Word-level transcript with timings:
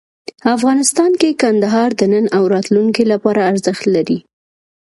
افغانستان 0.55 1.11
کې 1.19 1.37
کندهار 1.41 1.89
د 1.99 2.01
نن 2.13 2.25
او 2.37 2.43
راتلونکي 2.53 3.03
لپاره 3.11 3.41
ارزښت 3.51 3.83
لري. 3.95 4.19